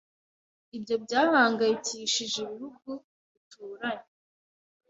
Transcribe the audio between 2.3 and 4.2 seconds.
ibihugu bituranyi.